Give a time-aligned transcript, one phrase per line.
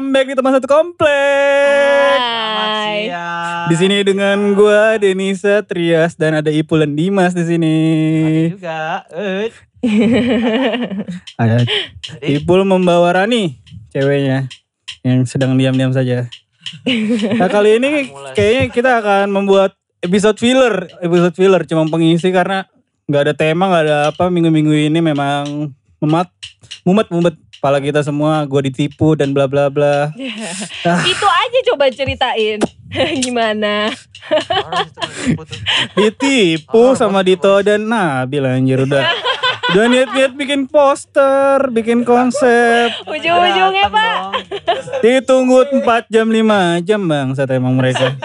[0.00, 2.16] welcome back di teman satu komplek.
[2.16, 3.12] Hai.
[3.68, 7.76] Di sini dengan gua Denisa, Trias dan ada Ipul dan Dimas di sini.
[8.24, 8.80] Ada juga.
[9.12, 9.52] Eh,
[11.44, 11.68] Ada
[12.24, 13.60] Ipul membawa Rani,
[13.92, 14.48] ceweknya
[15.04, 16.32] yang sedang diam-diam saja.
[17.36, 22.64] Nah kali ini kayaknya kita akan membuat episode filler, episode filler cuma pengisi karena
[23.04, 26.32] nggak ada tema, nggak ada apa minggu-minggu ini memang memat,
[26.88, 30.08] mumet mumet kepala kita semua, gua ditipu dan bla bla bla.
[30.88, 31.04] Ah.
[31.12, 32.56] Itu aja coba ceritain.
[33.20, 33.92] Gimana?
[36.00, 39.04] Ditipu Oh, sama bos, Dito dan Nabil anjir udah.
[39.70, 42.96] Udah niat-niat bikin poster, bikin konsep.
[43.04, 44.20] Ujung-ujungnya Pak.
[45.04, 48.16] Ditunggu 4 jam 5 jam bang saat emang mereka.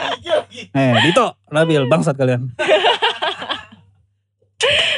[0.72, 2.56] Eh Dito, Nabil, bangsat kalian.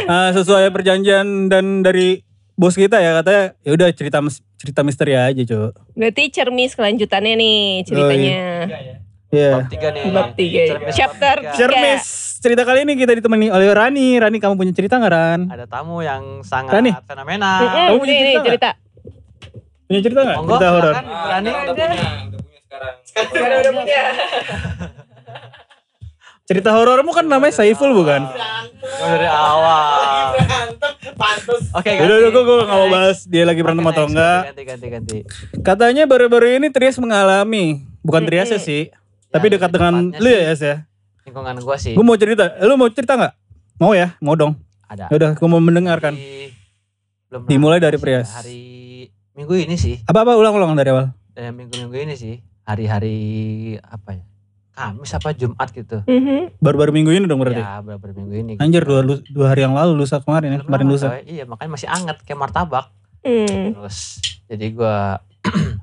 [0.08, 2.27] Ah, sesuai perjanjian dan dari
[2.58, 4.18] bos kita ya katanya ya udah cerita
[4.58, 5.70] cerita misteri aja coba.
[5.94, 8.42] Berarti cermis kelanjutannya nih ceritanya.
[9.28, 9.52] Iya.
[9.54, 10.04] Bab tiga nih.
[10.10, 10.60] Bab tiga.
[10.68, 11.54] Cermis bab Chapter tiga.
[11.54, 12.04] Cermis.
[12.38, 14.18] Cerita kali ini kita ditemani oleh Rani.
[14.18, 15.42] Rani kamu punya cerita nggak Ran?
[15.48, 16.92] Ada tamu yang sangat Rani.
[17.04, 17.60] fenomenal.
[17.60, 18.48] Mm-mm, Kamu punya nih, nih, cerita nggak?
[18.48, 18.70] cerita.
[19.84, 20.38] Punya cerita nggak?
[20.38, 20.94] Monggo, Cerita horor.
[20.94, 21.52] silakan, Ibu Rani.
[26.48, 28.24] Cerita horormu kan namanya Saiful bukan?
[28.24, 30.32] Oh, dari awal.
[31.76, 34.42] Oke, Udah udah gue gue nggak mau bahas dia lagi berantem atau enggak.
[34.48, 35.18] Ganti, ganti, ganti.
[35.60, 38.88] Katanya baru-baru ini Trias mengalami, bukan Trias ya sih,
[39.28, 40.76] tapi Ya, dekat dengan lu ya ya.
[41.28, 41.92] Lingkungan gua sih.
[41.92, 43.34] Gue mau cerita, lu mau cerita nggak?
[43.84, 44.56] Mau ya, mau dong.
[44.88, 45.12] Ada.
[45.12, 46.16] Ya udah, gue mau mendengarkan.
[46.16, 46.56] Di-
[47.28, 48.32] belum Dimulai dari sih, Prias.
[48.32, 48.62] Hari
[49.36, 50.00] minggu ini sih.
[50.08, 51.12] Apa apa ulang-ulang dari awal.
[51.36, 52.40] Dan minggu-minggu ini sih.
[52.64, 53.16] Hari-hari
[53.84, 54.24] apa ya?
[54.78, 56.06] Kamis apa Jumat gitu.
[56.06, 56.62] Mhm.
[56.62, 57.58] Baru-baru minggu ini dong berarti.
[57.58, 58.54] Ya, beberapa minggu ini.
[58.62, 58.94] Anjir gitu.
[58.94, 61.08] dua, lu- dua hari yang lalu lusa kemarin ya, kemarin lusa.
[61.10, 61.26] coy.
[61.26, 62.86] Iya, makanya masih anget kayak martabak.
[63.26, 63.74] Hmm.
[63.74, 65.18] Terus jadi gua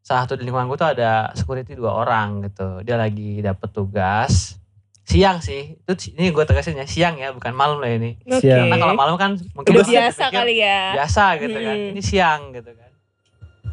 [0.00, 2.80] salah satu di lingkungan gue tuh ada security dua orang gitu.
[2.80, 4.56] Dia lagi dapet tugas
[5.04, 5.76] siang sih.
[5.78, 8.16] Itu ini gue tegasin ya siang ya, bukan malam lah ini.
[8.22, 8.40] Oke.
[8.40, 8.66] Siang.
[8.66, 10.96] Karena kalau malam kan mungkin Udah biasa kali ya.
[10.96, 11.76] Biasa gitu kan.
[11.76, 11.92] Hmm.
[11.92, 12.90] Ini siang gitu kan.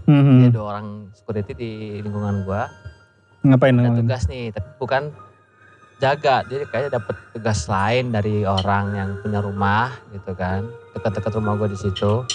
[0.03, 0.35] Mhm.
[0.37, 2.67] Dia dua orang security di lingkungan gua.
[3.41, 3.73] Ngapain?
[3.73, 3.99] Ada ngapain?
[3.99, 5.03] tugas nih, tapi bukan
[5.97, 6.35] jaga.
[6.45, 10.65] Dia kayaknya dapet tugas lain dari orang yang punya rumah gitu kan.
[10.93, 12.25] Dekat-dekat rumah gua di situ.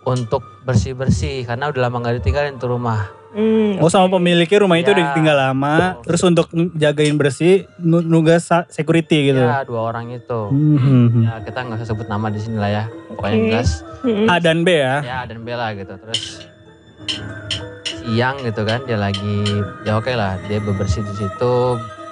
[0.00, 3.08] Untuk bersih-bersih karena udah lama gak ditinggalin tuh rumah.
[3.30, 3.78] Hmm.
[3.78, 4.96] Oh sama pemiliknya rumah itu Ya.
[4.96, 9.38] udah ditinggal lama, terus untuk jagain bersih, nu- nugas security gitu.
[9.38, 10.50] Ya dua orang itu.
[10.50, 11.22] Mhm.
[11.22, 12.84] Ya kita nggak usah sebut nama di sini lah ya.
[13.08, 13.46] Pokoknya Oke.
[13.48, 13.70] jelas
[14.02, 14.26] Mhm.
[14.26, 14.96] A dan B ya.
[14.98, 15.94] ya dan Bella gitu.
[15.94, 16.42] Terus
[18.00, 19.44] siang gitu kan dia lagi
[19.82, 21.54] ya oke lah dia bebersih di situ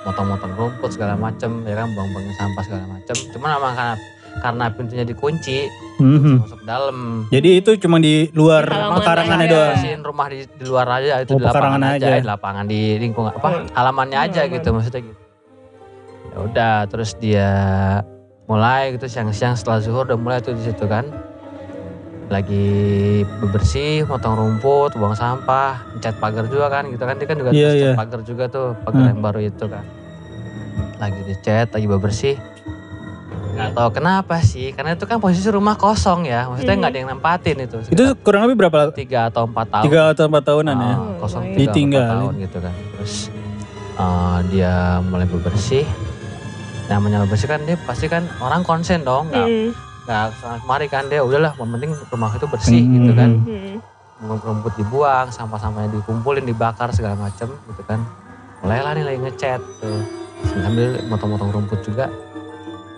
[0.00, 3.96] motong-motong rumput segala macem ya kan buang-buang sampah segala macem cuman emang karena
[4.38, 5.66] karena pintunya dikunci
[5.98, 6.34] Mhm.
[6.40, 9.50] masuk dalam Jadi itu cuma di luar Di halaman pekarangannya aja.
[9.50, 9.70] doang.
[9.74, 12.06] bersihin rumah di, di luar aja itu Oh, di lapangan pekarangan aja.
[12.06, 12.14] aja.
[12.14, 14.54] di lapangan di lingkungan apa halamannya aja Halaman.
[14.54, 15.22] gitu maksudnya gitu
[16.24, 17.50] ya udah terus dia
[18.44, 21.10] mulai gitu siang-siang setelah zuhur udah mulai tuh di situ kan
[22.28, 22.68] lagi
[23.40, 27.64] bebersih motong rumput buang sampah ngecat pagar juga kan gitu kan dia kan juga Iya,
[27.64, 27.94] terus cat iya.
[27.96, 29.10] pagar juga tuh pagar Hmm.
[29.10, 29.84] yang baru itu kan
[30.98, 32.36] lagi dicat lagi bebersih
[33.50, 36.80] nggak tahu kenapa sih karena itu kan posisi rumah kosong ya maksudnya Hmm.
[36.80, 38.92] nggak ada yang nempatin itu Itu kurang lebih berapa?
[38.92, 40.84] tiga atau empat tahun Tiga atau empat tahunan ya.
[40.84, 43.14] Ah, Oh, kosong tiga empat tahun gitu kan terus
[43.96, 45.82] uh, dia mulai bebersih
[46.86, 49.87] namanya bebersih kan dia pasti kan orang konsen dong nggak Mhm.
[50.08, 52.92] Nggak sana kemari kan dia udahlah yang penting rumah itu bersih Hmm.
[52.96, 53.76] gitu kan Mhm.
[54.40, 58.00] rumput dibuang sampah-sampahnya dikumpulin dibakar segala macem gitu kan
[58.58, 60.00] mulailah nih lagi ngecat tuh
[60.56, 62.08] sambil motong-motong rumput juga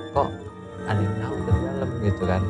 [0.09, 0.31] kok
[0.87, 2.43] ada yang nyaut dari dalam gitu kan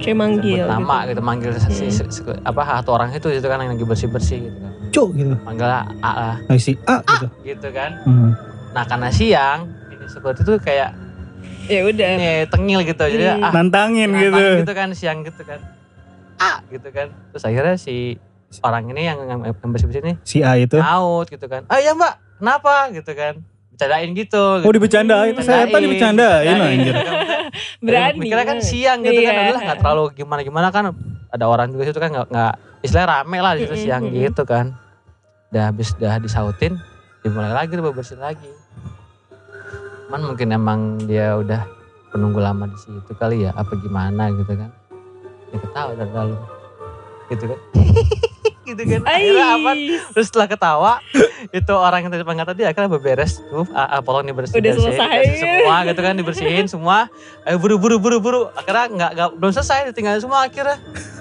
[0.00, 0.64] Kayak manggil.
[0.64, 1.92] sebut nama gitu, manggil si, Hmm.
[1.92, 5.08] si- si- apa satu orang itu gitu kan yang lagi bersih bersih gitu kan Cuk
[5.12, 5.34] gitu.
[5.42, 7.26] manggil A lah Nah, si A gitu.
[7.44, 8.30] gitu kan Mhm.
[8.70, 10.94] nah karena siang ini seperti itu kayak
[11.70, 12.08] Ya udah.
[12.12, 13.44] ini tengil gitu jadi Hmm.
[13.44, 14.44] ah Nantangin nantangin gitu.
[14.60, 15.60] gitu kan siang gitu kan.
[16.36, 17.08] Ah gitu kan.
[17.30, 18.18] Terus akhirnya si
[18.60, 20.76] orang ini yang yang, yang bersih bersih ini Si A itu.
[20.76, 21.62] nyaut gitu kan.
[21.66, 22.18] Ah ya mbak.
[22.36, 22.90] Kenapa?
[22.90, 23.38] Gitu kan.
[23.70, 25.32] Bercandain gitu Oh dibecandain.
[25.38, 26.94] Saya tadi dibecandain anjir.
[27.80, 28.18] Berani.
[28.18, 29.32] mikirnya kan siang gitu kan.
[29.32, 29.42] Iya.
[29.46, 30.84] adalah nggak terlalu gimana gimana kan.
[31.28, 32.52] Ada orang juga situ kan nggak nggak
[32.82, 34.74] istilahnya rame lah di situ siang gitu kan.
[35.48, 36.74] Udah habis udah disautin
[37.20, 38.48] dimulai lagi tuh bersih lagi
[40.10, 41.70] cuman mungkin emang dia udah
[42.10, 44.74] penunggu lama di situ kali ya apa gimana gitu kan.
[45.54, 46.38] Dia ketawa dari dalam.
[47.30, 47.58] Gitu kan.
[48.70, 49.02] Gitu kan.
[49.02, 49.70] Akhirnya apa?
[50.14, 50.92] Terus setelah ketawa
[51.50, 54.62] itu orang yang tadi panggil tadi akhirnya beberes tuh ah, ah, tolong dibersihin.
[54.62, 55.42] Udah bersihin, selesai.
[55.42, 56.98] semua gitu kan dibersihin semua.
[57.42, 60.78] Ayo buru buru buru buru akhirnya nggak nggak belum selesai ditinggal semua akhirnya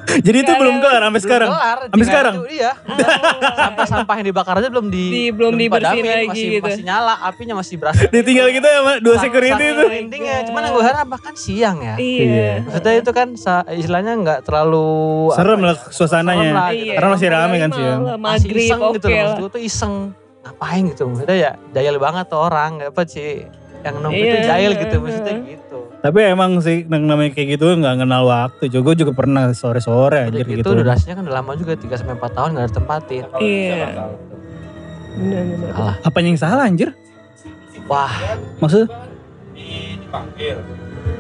[0.26, 1.50] Jadi itu Nggak belum ada- kelar sampai sekarang.
[1.86, 2.34] Sampai sekarang?
[2.36, 2.72] itu, iya.
[3.62, 6.66] Sampai sampah yang dibakar aja belum di, Di- belum dibersihin lagi masih, gitu.
[6.66, 8.02] Masih nyala, apinya masih berasa.
[8.08, 9.84] Ditinggal gitu sama dua security itu.
[9.84, 10.38] merindingnya.
[10.46, 11.96] Cuman yang gue harap bahkan siang ya.
[11.96, 12.24] Iya.
[12.24, 12.52] Iya.
[12.64, 13.28] Maksudnya itu kan
[13.72, 14.88] istilahnya nggak terlalu
[15.32, 16.42] Serem apa lah ya, suasananya.
[16.42, 16.80] serem lah, Iya.
[16.80, 16.94] gitu.
[16.96, 19.34] Karena masih rame kan sih, Malam, Masih iseng gitu loh.
[19.38, 19.94] gue tuh iseng.
[20.40, 21.04] Ngapain gitu.
[21.06, 22.72] Maksudnya ya jahil banget tuh orang.
[22.82, 23.44] Apa sih.
[23.80, 24.46] Yang nunggu itu Iya.
[24.46, 24.96] jahil gitu.
[25.00, 25.69] Maksudnya gitu.
[26.00, 28.72] Tapi emang sih yang namanya kayak gitu nggak kenal waktu.
[28.72, 30.72] Juga juga pernah sore-sore anjir gitu gitu.
[30.80, 33.24] durasinya kan udah lama juga 3 sampai 4 tahun gak ada tempatin.
[33.44, 33.88] Iya.
[35.20, 35.70] Benar-benar.
[35.76, 35.96] Salah.
[36.08, 36.90] Apanya yang salah anjir?
[37.92, 38.14] Wah.
[38.64, 38.88] Maksud?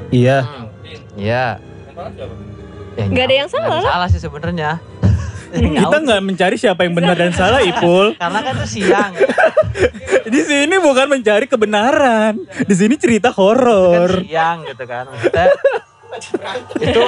[0.09, 0.39] Iya.
[0.47, 0.65] hmm,
[1.19, 1.59] Iya.
[2.95, 4.71] Ya, Nggak ada yang nggak salah Salah sih sebenarnya.
[5.51, 8.13] Kita nggak mencari siapa yang benar dan salah, Ipul.
[8.15, 9.11] Karena kan itu siang.
[10.33, 12.37] Di sini bukan mencari kebenaran.
[12.63, 14.21] Di sini cerita kan horor.
[14.21, 15.09] siang gitu kan.
[15.09, 15.45] Maksudnya
[16.79, 17.01] itu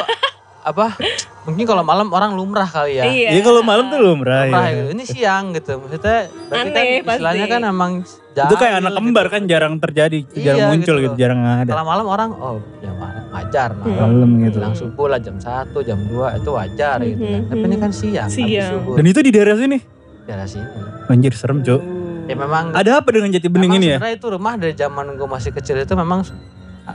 [0.62, 0.94] apa?
[1.42, 3.06] Mungkin kalau malam orang lumrah kali ya.
[3.06, 3.30] Iya.
[3.34, 4.74] Iya kalau malam tuh lumrah Lumrah ya.
[4.76, 4.90] gitu.
[4.94, 5.72] Ini siang gitu.
[5.78, 6.18] Maksudnya
[6.48, 7.54] berarti Aneh, kan istilahnya pasti.
[7.54, 7.92] kan emang
[8.32, 9.34] Itu kayak jahil anak kembar gitu.
[9.34, 11.68] kan jarang terjadi, jarang Iya, muncul gitu gitu, jarang ada.
[11.68, 13.96] Kalau malam orang oh ya malam wajar malam.
[13.98, 14.58] Malam gitu.
[14.60, 15.48] Bilang subuh lah jam 1,
[15.82, 17.42] jam 2 itu wajar gitu kan.
[17.42, 18.72] Mhm, Tapi ini kan siang, habis Siang.
[18.78, 18.94] subuh.
[18.96, 19.78] Dan itu di daerah sini.
[20.22, 20.68] daerah sini.
[21.08, 21.82] Anjir serem, Cok.
[22.30, 23.98] Ya memang Ada apa dengan jati bening ini ya?
[24.08, 26.22] itu rumah dari zaman gue masih kecil itu memang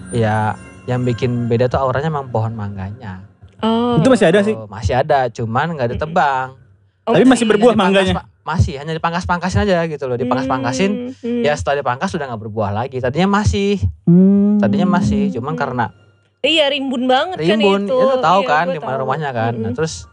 [0.08, 0.54] ya
[0.86, 3.26] yang bikin beda tuh auranya memang pohon mangganya.
[3.58, 3.98] Oh.
[3.98, 4.54] Itu masih ada sih.
[4.54, 6.54] Oh, masih ada, cuman nggak ditebang.
[7.02, 8.14] Oh, Tapi masih berbuah dipangkas, mangganya.
[8.42, 10.90] Masih, hanya dipangkas-pangkasin aja gitu loh, dipangkas-pangkasin.
[11.10, 11.42] Hmm, hmm.
[11.42, 13.02] Ya setelah dipangkas sudah nggak berbuah lagi.
[13.02, 14.62] Tadinya masih, Hmm.
[14.62, 15.90] tadinya masih, cuman karena
[16.46, 17.98] Iya rimbun banget rimbun, kan itu.
[17.98, 19.52] itu tahu Iya, kan di mana rumahnya kan.
[19.52, 19.74] Nah, Mm-mm.
[19.74, 20.06] terus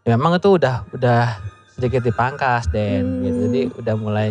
[0.00, 1.22] ya memang itu udah udah
[1.70, 3.20] sedikit dipangkas den Hmm.
[3.22, 3.38] gitu.
[3.46, 4.28] Jadi udah mulai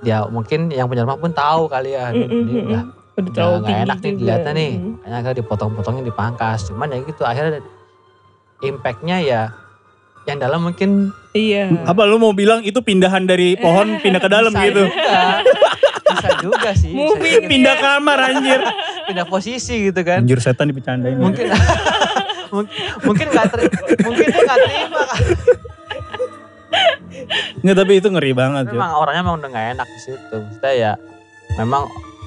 [0.00, 2.08] dia mungkin yang punya rumah pun tahu kali ya.
[2.10, 2.66] Mm-mm, ini mm-mm.
[2.66, 2.82] udah
[3.14, 4.72] Udah udah tinggi enak nih dilihatnya nih.
[4.74, 4.92] Hmm.
[4.98, 6.66] Makanya kan dipotong-potongnya dipangkas.
[6.66, 7.62] Cuman ya gitu akhirnya
[8.60, 9.42] impactnya ya
[10.24, 11.82] yang dalam mungkin Iya.
[11.84, 14.82] Apa lu mau bilang itu pindahan dari pohon pindah ke dalam bisa gitu?
[14.86, 15.18] Juga.
[16.06, 16.90] bisa juga sih.
[16.90, 17.50] bisa Moving juga.
[17.50, 18.60] Pindah kamar anjir.
[19.04, 20.20] Pindah posisi gitu kan.
[20.20, 21.14] Anjir setan dipecandain.
[21.14, 21.48] Mungkin
[22.54, 23.58] mungkin mungkin nggak ter,
[24.00, 25.22] mungkin dia nggak terima kan.
[27.60, 28.64] Nggak tapi itu ngeri banget.
[28.68, 30.34] Memang orangnya memang udah nggak enak di situ.
[30.36, 30.92] Maksudnya ya
[31.54, 31.86] memang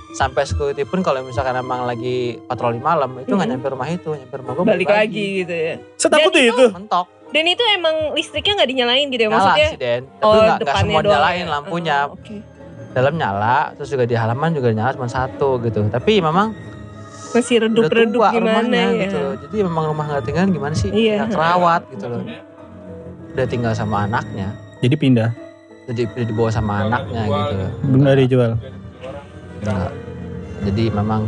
[0.10, 3.54] sampai security pun kalau misalkan emang lagi patroli malam itu nggak Hmm.
[3.54, 5.76] nyampe rumah itu, nyampe rumah gue Balik lagi gitu ya.
[5.96, 6.66] Setakut Dan itu.
[6.72, 7.08] Mentok.
[7.28, 9.68] Dan itu emang listriknya nggak dinyalain gitu ya Nyala maksudnya?
[9.68, 10.02] sih Den.
[10.08, 11.52] Tapi Oh nggak depannya semua doang nyalain ya?
[11.52, 11.98] lampunya.
[12.02, 12.36] Oh, Oke.
[12.98, 15.86] Dalam nyala, terus juga di halaman juga nyala cuma satu gitu.
[15.86, 16.58] Tapi memang
[17.30, 19.02] Masih udah redup-redup gimana rumahnya ya?
[19.06, 19.34] gitu loh.
[19.38, 20.90] Jadi memang rumah nggak tinggal gimana sih?
[20.90, 21.22] Iya.
[21.22, 22.24] Nggak terawat gitu loh.
[23.38, 24.50] Udah tinggal sama anaknya.
[24.82, 25.30] Jadi pindah.
[25.86, 27.72] Jadi udah dibawa sama anaknya gitu loh.
[27.86, 28.52] Belum dijual.
[29.62, 29.92] Nggak.
[30.66, 31.22] Jadi memang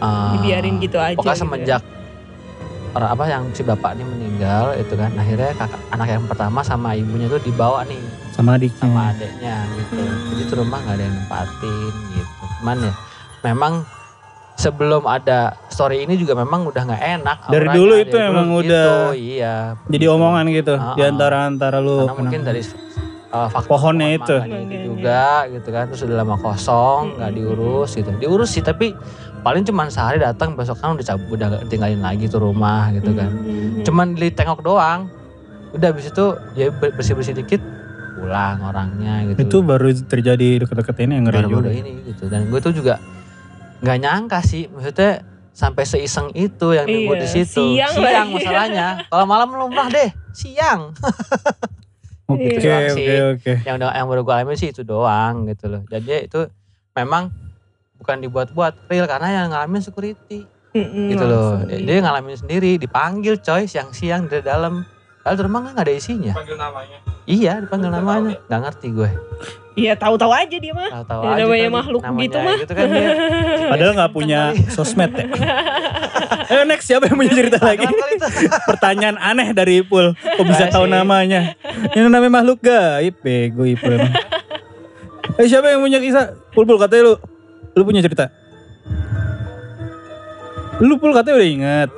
[0.00, 1.12] uh, Dibiarin gitu aja.
[1.12, 1.44] Pokoknya gitu ya.
[1.44, 1.82] semenjak
[2.92, 6.92] orang apa yang si bapak ini meninggal itu kan akhirnya kakak anak yang pertama sama
[6.92, 8.00] ibunya tuh dibawa nih
[8.32, 8.80] Sama adiknya.
[8.80, 9.94] sama adiknya gitu.
[9.94, 10.26] Hmm.
[10.26, 12.42] Jadi tuh rumah nggak ada yang nempatin gitu.
[12.58, 12.92] Cuman ya
[13.42, 13.72] memang
[14.54, 17.36] sebelum ada story ini juga memang udah nggak enak.
[17.46, 17.74] Dari auranya.
[17.74, 19.56] dulu Dari itu emang gitu, udah iya.
[19.86, 21.96] Jadi omongan gitu Ah, di antara-antara lu.
[22.02, 22.60] Karena mungkin dari
[23.28, 24.36] uh, faktor Pohonnya pohon itu.
[24.38, 24.84] mangganya itu Mangganya.
[24.86, 27.38] juga gitu kan terus udah lama kosong nggak Mm-mm.
[27.38, 28.86] diurus gitu diurus sih tapi
[29.40, 33.32] paling cuma sehari datang besok kan udah cabut udah tinggalin lagi tuh rumah gitu kan
[33.32, 33.82] Hmm.
[33.82, 35.08] cuman ditengok doang
[35.72, 37.58] udah habis itu ya bersih bersih dikit
[38.22, 39.38] pulang orangnya gitu.
[39.42, 41.48] Itu baru terjadi deket-deket ini yang ngeri juga.
[41.50, 42.24] baru-baru ini gitu.
[42.26, 42.94] Dan gue tuh juga
[43.78, 47.74] nggak nyangka sih maksudnya sampai seiseng itu yang dibuat di situ.
[47.74, 48.30] siang lagi.
[48.32, 48.86] masalahnya.
[49.04, 50.94] Kalau malam lumrah deh siang.
[52.24, 52.88] Oke Iya.
[52.88, 53.04] oke
[53.36, 53.52] oke.
[53.62, 55.82] Yang udah- yang baru gue alami sih itu doang gitu loh.
[55.84, 56.48] Jadi itu
[56.92, 57.28] memang
[57.98, 60.48] bukan dibuat-buat real karena yang ngalamin security.
[60.72, 61.60] Mm-mm, gitu loh.
[61.60, 64.80] langsung, dia ngalamin sendiri dipanggil coy siang-siang dari dalam
[65.22, 66.32] Rumah kan nggak ada isinya.
[66.34, 66.98] Panggil namanya.
[67.22, 68.34] Iya dipanggil namanya.
[68.50, 69.10] Nggak ngerti gue.
[69.72, 70.90] Iya tahu-tahu aja dia mah.
[70.90, 71.72] Tahu-tahu Ya, aja namanya kali.
[71.72, 72.56] makhluk Namanya gitu mah.
[72.58, 73.08] Gitu kan dia.
[73.72, 75.24] Padahal nggak punya sosmed ya.
[76.50, 77.86] Ayo next siapa yang punya cerita lagi?
[78.70, 80.12] Pertanyaan aneh dari Ipul.
[80.12, 81.54] Kok bisa tahu namanya?
[81.94, 83.14] Yang namanya makhluk gaib.
[83.22, 84.12] Bego Ipul emang.
[85.38, 86.34] Eh siapa yang punya kisah?
[86.50, 87.14] Pul Pul katanya lu.
[87.72, 88.28] Lu punya cerita?
[90.82, 91.90] Lu Pul katanya udah inget.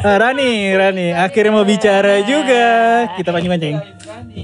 [0.00, 1.06] Ah, Rani, Rani.
[1.12, 2.64] Akhirnya mau bicara juga.
[3.14, 3.76] Kita pancing-pancing.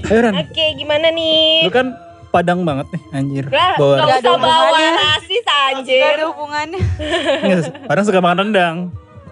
[0.03, 0.33] Ayo Ran.
[0.39, 1.67] Oke, gimana nih?
[1.67, 1.91] Lu kan
[2.27, 3.45] padang banget nih anjir.
[3.47, 4.91] Lah, Bawa usah ada bawa hubungannya.
[4.93, 6.01] rasis Gak anjir.
[6.05, 6.81] ada hubungannya.
[7.85, 8.77] Padang suka makan rendang.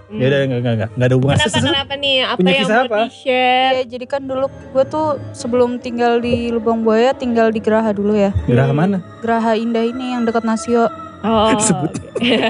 [0.05, 0.89] Ya udah enggak enggak enggak.
[0.93, 1.36] Enggak ada hubungan.
[1.36, 2.15] Kenapa kenapa nih?
[2.22, 3.00] Apa Punya yang kisah mau apa?
[3.10, 3.74] di-share?
[3.74, 8.13] Iya, jadi kan dulu gue tuh sebelum tinggal di Lubang Buaya tinggal di Geraha dulu
[8.13, 8.29] ya.
[8.45, 9.01] Gerah mana?
[9.19, 10.88] Geraha Indah ini yang dekat Nasio.
[11.25, 11.50] Oh.
[11.67, 11.91] Sebut.
[12.15, 12.48] Iya.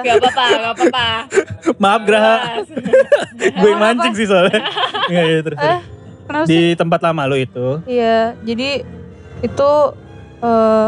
[0.00, 1.06] gak apa-apa, gak apa-apa.
[1.76, 2.62] Maaf Graha,
[3.34, 4.60] gue yang mancing sih soalnya.
[5.10, 5.78] Nggak, ya, terus, Eh,
[6.22, 6.48] kenapa sih?
[6.48, 7.66] Di tempat lama lo itu.
[7.84, 8.86] Iya, jadi
[9.40, 9.70] itu
[10.38, 10.86] eh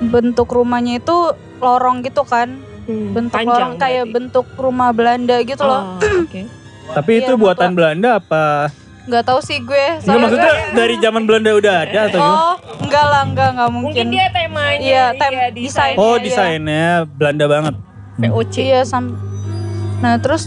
[0.00, 1.16] bentuk rumahnya itu
[1.58, 2.56] lorong gitu kan.
[2.88, 4.14] Hmm, Bentuk panjang lorong kayak berarti.
[4.16, 6.00] bentuk rumah Belanda gitu loh.
[6.00, 6.42] Oh, oke.
[6.88, 7.70] Tapi Iya, itu buatan.
[7.76, 8.72] Belanda apa?
[9.08, 9.86] Nggak tahu sih gue.
[9.88, 12.36] Enggak soalnya maksudnya gue- dari zaman Belanda udah ada atau gimana?
[12.36, 13.88] Oh, enggak lah, enggak, enggak mungkin.
[13.88, 14.78] Mungkin dia temanya.
[14.78, 15.94] Iya, tem- desain.
[15.96, 16.24] Oh iya.
[16.24, 17.74] desainnya Belanda banget.
[18.18, 18.54] VOC.
[18.60, 19.16] Iya, sam
[19.98, 20.46] Nah, terus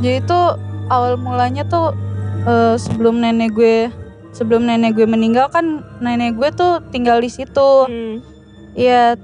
[0.00, 0.40] jadi itu
[0.88, 1.92] awal mulanya tuh
[2.42, 3.76] eh, sebelum nenek gue
[4.32, 7.70] sebelum nenek gue meninggal kan nenek gue tuh tinggal di situ.
[7.84, 8.24] Hmm.
[8.72, 9.20] Iya,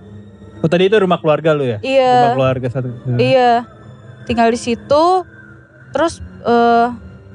[0.58, 1.78] Oh tadi itu rumah keluarga lu ya?
[1.78, 2.34] Rumah iya.
[2.34, 2.90] keluarga satu.
[3.14, 3.62] Iya.
[4.26, 5.04] Tinggal di situ.
[5.94, 6.86] Terus eh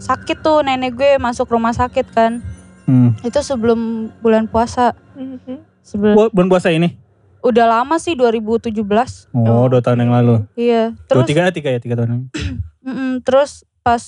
[0.04, 2.44] sakit tuh nenek gue masuk rumah sakit kan.
[2.84, 3.16] Hmm.
[3.24, 4.92] Itu sebelum bulan puasa.
[5.16, 5.64] Mhm.
[5.80, 7.00] Sebelum Bu- Bulan puasa ini?
[7.44, 9.28] udah lama sih 2017.
[9.36, 10.48] Oh, dua tahun yang lalu.
[10.56, 10.96] Iya.
[11.06, 12.32] Dua Terus tiga tiga ya tiga tahun.
[12.88, 14.00] mm-mm, terus pas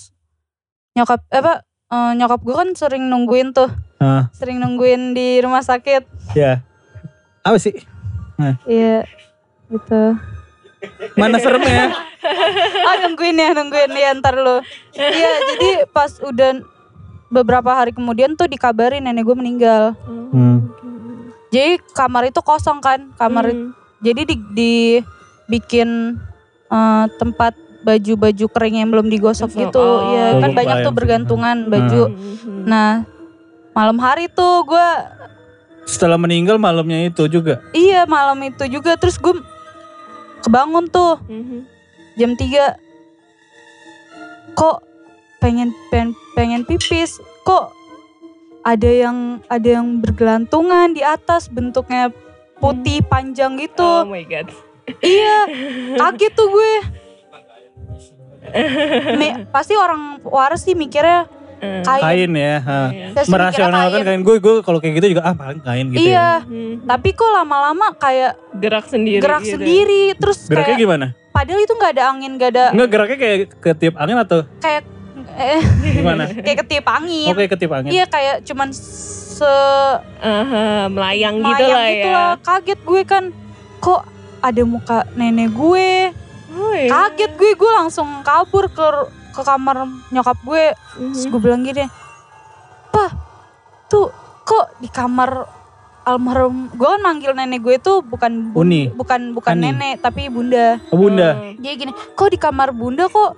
[0.93, 1.53] nyokap eh, apa
[1.91, 3.67] eh, nyokap gue kan sering nungguin tuh.
[3.99, 4.31] Ah.
[4.31, 6.07] Sering nungguin di rumah sakit.
[6.31, 6.63] Ya.
[7.43, 7.75] Apa sih?
[8.63, 9.03] Iya.
[9.67, 10.01] Gitu.
[11.13, 11.91] Mana seremnya?
[12.81, 14.57] Ah nungguin ya nungguin ya ntar lu.
[14.91, 16.57] Iya jadi pas udah
[17.27, 19.93] beberapa hari kemudian tuh dikabarin nenek gue meninggal.
[20.33, 20.65] Hmm.
[21.47, 23.71] Jadi kamar itu kosong kan, kamar Hmm.
[24.01, 26.17] jadi di, dibikin
[26.67, 29.77] eh, tempat baju-baju kering yang belum digosok Gosok, gitu.
[29.77, 30.09] oh.
[30.09, 30.97] Iya kan banyak tuh sih.
[30.97, 32.03] bergantungan baju.
[32.09, 32.65] Mhm.
[32.65, 33.05] Nah
[33.71, 34.87] malam hari tuh gue
[35.85, 37.61] Setelah meninggal malamnya itu juga.
[37.69, 39.37] iya malam itu juga terus gue
[40.45, 41.17] kebangun tuh.
[41.25, 41.65] Mhm.
[42.15, 42.79] jam 3
[44.55, 44.79] kok
[45.43, 47.19] pengen pengen pengen pipis?
[47.43, 47.75] Kok
[48.63, 52.09] ada yang ada yang bergelantungan di atas bentuknya
[52.57, 54.47] putih panjang Oh gitu my god.
[55.03, 55.49] iya
[55.99, 56.73] kaget tuh gue.
[59.19, 62.55] Mi- pasti orang waras sih mikirnya Eh, kain, Kain ya.
[62.59, 62.79] ha.
[63.17, 66.05] sih Merasionalkan kain gue gue kalau kayak gitu juga ah paling kain gitu ya.
[66.05, 66.83] iya Mhm.
[66.83, 69.19] tapi kok lama-lama kayak Gerak sendiri.
[69.19, 69.55] gerak gitu.
[69.55, 71.05] sendiri terus Geraknya kayak gimana?
[71.29, 74.83] padahal itu nggak ada angin nggak ada Enggak geraknya kayak ketiup angin atau kayak
[75.33, 76.23] eh, gimana?
[76.45, 77.89] kayak ketiup angin Oke ketiup angin.
[77.89, 79.51] iya kayak cuman se
[80.17, 82.15] Aha, melayang gitu Mayang lah gitu ya.
[82.15, 82.31] lah.
[82.39, 83.23] Kaget gue kan.
[83.77, 84.01] Kok
[84.39, 85.89] ada muka nenek gue.
[86.49, 86.87] Oh, iya.
[86.87, 87.51] Kaget gue.
[87.53, 88.87] Gue langsung kabur ke
[89.35, 90.65] ke kamar nyokap gue.
[90.95, 91.29] Terus Mhm.
[91.29, 91.85] gue bilang gini.
[92.87, 93.11] Pak,
[93.85, 94.07] tuh
[94.41, 95.43] kok di kamar
[96.01, 96.71] almarhum.
[96.71, 98.87] Gue kan manggil nenek gue tuh bukan bu- Uni.
[98.89, 99.69] bukan bukan Ani.
[99.69, 100.79] nenek tapi bunda.
[100.87, 101.29] Oh, bunda.
[101.33, 101.53] Oh.
[101.57, 103.35] Dia gini, kok di kamar bunda kok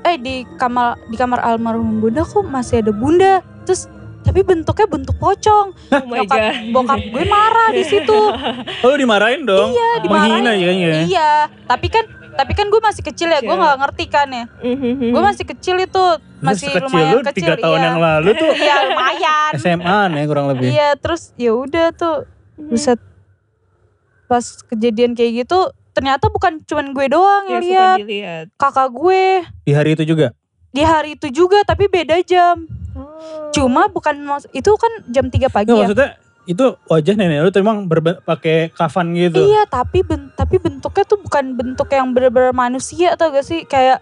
[0.00, 3.38] eh di kamar di kamar almarhum bunda kok masih ada bunda.
[3.62, 3.86] Terus
[4.18, 5.72] tapi bentuknya bentuk pocong.
[5.94, 6.54] Oh my Nyokap god.
[6.70, 8.20] bokap gue marah di situ.
[8.82, 9.70] Oh lu dimarahin dong.
[9.70, 10.30] Iya, dimarahin.
[10.34, 10.92] Menghina ya ya.
[11.02, 11.30] Iya,
[11.64, 12.04] tapi kan
[12.38, 13.58] tapi kan gue masih kecil ya, gue Kecil.
[13.58, 14.44] nggak ngerti kan ya.
[14.62, 15.10] Mhm.
[15.10, 16.04] Gue masih kecil itu,
[16.38, 17.34] masih kecil lumayan lu kecil.
[17.34, 17.86] tiga tahun iya.
[17.90, 19.50] yang lalu tuh Iya lumayan.
[19.58, 20.68] SMA nih kurang lebih.
[20.70, 22.16] Iya, terus ya udah tuh,
[22.56, 23.02] buset.
[24.24, 25.58] Pas kejadian kayak gitu,
[25.90, 27.98] ternyata bukan cuman gue doang Ya, yang lihat,
[28.54, 30.30] kakak gue Di hari itu juga.
[30.68, 32.68] di hari itu juga, tapi beda jam.
[32.92, 33.50] Oh.
[33.50, 34.14] Cuma bukan
[34.52, 35.82] itu kan jam 3 pagi Nggak, ya.
[35.82, 36.08] maksudnya
[36.48, 37.84] itu wajah nenek lu tuh emang
[38.24, 39.44] pakai kafan gitu.
[39.44, 43.68] Iya, tapi ben- tapi bentuknya tuh bukan bentuk yang bener-bener manusia atau gak sih?
[43.68, 44.00] Kayak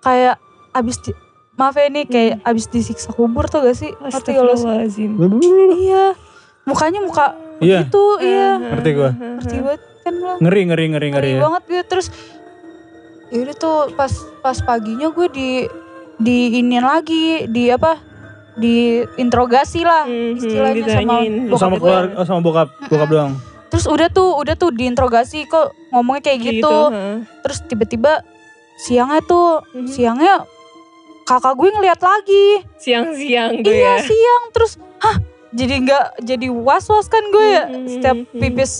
[0.00, 0.40] kayak
[0.72, 1.12] abis di,
[1.54, 3.92] maaf ya ini kayak abis disiksa kubur tuh gak sih?
[3.92, 4.56] Ngerti gak lo?
[4.56, 5.10] Astagfirullahaladzim.
[5.76, 6.16] Iya.
[6.64, 7.84] Mukanya muka Iya.
[7.84, 8.56] gitu, iya.
[8.56, 9.10] Ngerti gua.
[9.12, 10.32] Ngerti banget kan lo.
[10.40, 11.12] Ngeri ngeri ngeri ngeri.
[11.12, 11.40] Ngeri ya.
[11.44, 12.08] banget gitu terus
[13.32, 15.48] Yaudah tuh pas pas paginya gue di
[16.14, 17.98] di iniin lagi di apa
[18.54, 18.76] di
[19.16, 21.82] interogasi lah Mhm, istilahnya sama bokap sama gue.
[21.82, 23.32] keluarga oh, sama bokap bokap doang.
[23.66, 27.18] terus udah tuh udah tuh diinterogasi kok ngomongnya kayak gitu, ha.
[27.40, 28.22] terus tiba-tiba
[28.76, 29.86] siangnya tuh Mhm.
[29.88, 30.34] siangnya
[31.24, 34.04] kakak gue ngeliat lagi Siang-siang tuh iya ya.
[34.04, 35.16] siang terus hah
[35.50, 38.38] jadi nggak jadi was was kan gue ya Mhm, setiap mhm.
[38.38, 38.72] pipis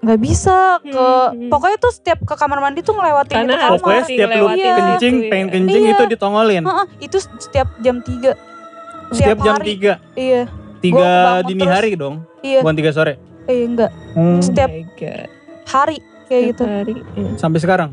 [0.00, 1.48] nggak bisa ke Mhm.
[1.48, 4.74] pokoknya tuh setiap ke kamar mandi tuh ngelewatin Karena itu kamar Pokoknya setiap lu Iya.
[4.74, 5.30] kencing, itu ya.
[5.30, 5.92] pengen kencing Iya.
[5.94, 6.62] itu ditongolin.
[6.62, 8.36] Heeh, itu setiap jam 3
[9.14, 9.74] Setiap jam hari.
[9.74, 9.98] 3.
[10.16, 10.42] iya
[10.78, 11.72] 3 bangun dini terus.
[11.72, 12.14] hari dong.
[12.40, 13.14] iya Bukan 3 sore.
[13.44, 15.26] eh enggak Hmm, Setiap- Oh
[15.66, 16.94] hari kayak Setiap gitu hari.
[17.14, 17.30] Iya.
[17.36, 17.90] sampai sekarang.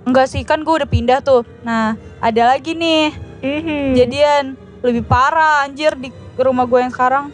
[0.00, 3.92] enggak sih kan gue udah pindah tuh nah ada lagi nih Mhm.
[3.94, 4.44] jadian
[4.80, 7.28] lebih parah anjir di rumah gue yang sekarang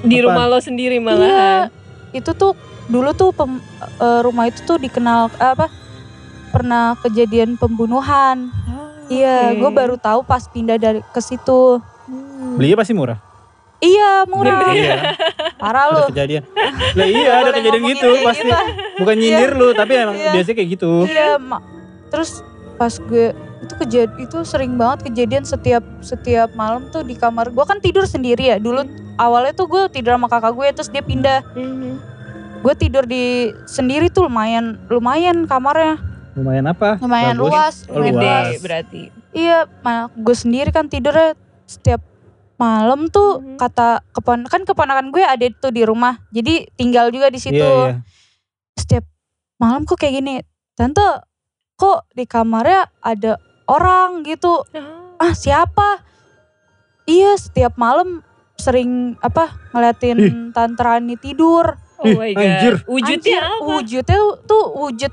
[0.00, 0.26] di Apaan?
[0.26, 1.62] rumah lo sendiri Iya, malahan.
[2.10, 3.62] itu tuh dulu tuh pem-
[3.96, 5.70] eh, rumah itu tuh dikenal apa
[6.50, 8.50] pernah kejadian pembunuhan.
[8.66, 9.56] Oh, Iya, oke.
[9.56, 11.78] gue baru tahu pas pindah dari ke situ.
[12.42, 12.58] Hmm.
[12.58, 13.18] Belinya pasti murah.
[13.78, 14.58] Iya murah.
[14.68, 14.94] Iya.
[15.62, 15.98] Parah lu.
[16.00, 16.42] Ada kejadian.
[16.92, 18.46] Lah iya ada kejadian gitu pasti.
[18.46, 18.58] gitu.
[18.98, 20.30] Bukan nyindir lu tapi emang Iya.
[20.32, 20.90] biasanya kayak gitu.
[21.04, 21.62] Iya, mak.
[22.08, 22.30] Terus
[22.74, 23.30] pas gue
[23.60, 28.02] itu kejadian itu sering banget kejadian setiap setiap malam tuh di kamar gue kan tidur
[28.04, 28.82] sendiri ya dulu
[29.16, 31.94] awalnya tuh gue tidur sama kakak gue terus dia pindah Mhm.
[32.58, 33.24] gue tidur di
[33.64, 35.94] sendiri tuh lumayan lumayan kamarnya
[36.32, 36.98] Lumayan apa?
[36.98, 37.44] lumayan Bagus.
[37.44, 38.50] luas Oh, lumayan Gede luas.
[38.58, 39.02] berarti.
[39.30, 39.58] iya
[40.10, 42.02] gue sendiri kan tidurnya setiap
[42.54, 43.56] malam tuh Mhm.
[43.56, 47.90] kata kepon kan keponakan gue ada tuh di rumah jadi tinggal juga di situ Iya,
[47.90, 47.94] iya.
[48.74, 49.04] setiap
[49.56, 50.34] malam kok kayak gini
[50.72, 51.02] tante
[51.74, 55.18] kok di kamarnya ada orang gitu Ah.
[55.22, 56.02] ah siapa
[57.04, 58.22] iya setiap malam
[58.54, 60.18] sering apa ngeliatin
[60.50, 62.42] tante Rani tidur Oh Ih, my god.
[62.42, 62.74] anjir.
[62.84, 63.62] Wujudnya Anjir, apa?
[63.70, 65.12] wujudnya tuh wujud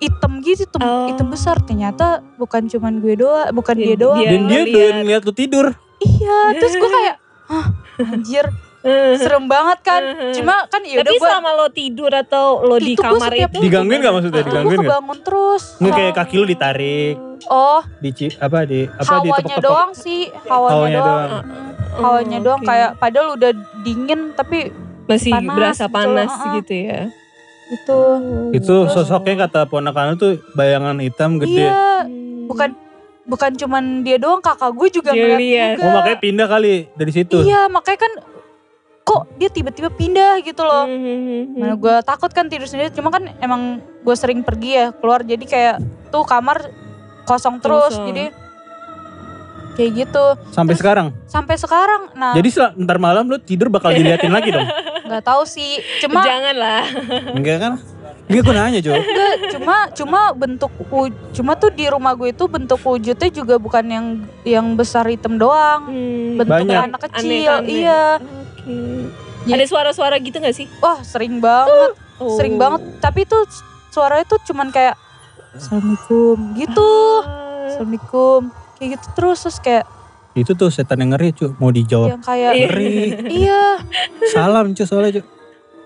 [0.00, 1.04] hitam gitu hitam, Oh.
[1.04, 4.72] hitam besar ternyata bukan cuman gue doang bukan Dia- dia, doang dia- Dan dia ngeliat.
[4.72, 5.66] doyan ngeliat lu tidur.
[6.00, 7.16] Iya terus gue kayak
[7.46, 7.66] hah
[8.02, 8.46] anjir
[9.20, 10.02] serem banget kan
[10.36, 13.52] cuma kan ya udah Tapi gue selama lo tidur atau lo di Itu kamar setiap-
[13.52, 14.34] itu Digangguin gak maksudnya?
[14.34, 14.88] gue Digangguin gak?
[14.88, 17.14] kebangun terus Nggak kayak Sama- kaki lu ditarik,
[17.46, 21.44] oh di apa di apa di hawanya doang sih hawanya, Hawanya doang, doang.
[21.44, 22.68] Mm, hawanya doang Oke.
[22.68, 24.58] kayak padahal udah dingin tapi
[25.04, 26.52] masih panas berasa gitu, panas uh-uh.
[26.56, 27.00] gitu ya.
[27.70, 27.98] itu
[28.52, 31.66] Itu sosoknya kata ponakan tuh bayangan hitam gede.
[31.66, 32.48] iya Hmm.
[32.48, 32.70] bukan
[33.30, 35.70] bukan cuman dia doang kakak gue juga Dia ngeliat lihat.
[35.72, 37.36] juga Oh makanya pindah kali dari situ.
[37.40, 38.12] iya makanya kan
[39.02, 41.54] kok dia tiba-tiba pindah gitu loh Hmm.
[41.54, 43.62] Mana gue takut kan tidur sendiri cuma kan emang
[44.00, 45.76] gue sering pergi ya keluar jadi kayak
[46.08, 46.70] tuh kamar
[47.22, 48.06] kosong terus Kosong.
[48.08, 48.24] jadi
[49.72, 51.06] kayak gitu Sampai Terus- sekarang.
[51.24, 54.66] sampai sekarang nah Jadi sel- ntar malam lu tidur bakal diliatin lagi dong.
[55.06, 56.82] nggak tahu sih cuma Janganlah.
[57.32, 57.72] Enggak kan?
[58.30, 58.92] Enggak gue nanya Jo.
[58.94, 60.70] Enggak, cuma cuma bentuk
[61.32, 64.06] cuma tuh di rumah gue itu bentuk wujudnya juga bukan yang
[64.42, 65.84] yang besar hitam doang.
[65.84, 66.38] Hmm.
[66.38, 66.80] Bentuk Banyak.
[66.86, 67.26] anak kecil,
[67.58, 67.74] Aneh-aneh.
[67.74, 68.02] iya.
[68.16, 68.78] Oke.
[69.42, 70.70] Jadi- Ada suara-suara gitu gak sih?
[70.78, 72.36] Wah, sering banget, Oh.
[72.36, 72.80] sering banget.
[73.00, 73.42] Tapi tuh
[73.88, 74.94] suaranya tuh cuman kayak
[75.50, 76.90] Assalamualaikum gitu.
[77.20, 77.66] Ah.
[77.66, 78.40] Assalamualaikum.
[78.76, 79.84] Kayak gitu terus terus kayak
[80.30, 81.58] Itu tuh setan yang ngeri cu.
[81.58, 82.06] Mau dijawab.
[82.08, 82.64] yang kayak Iya.
[82.64, 82.94] Ngeri.
[83.34, 83.62] iya.
[84.28, 85.22] Salam cu soalnya cu.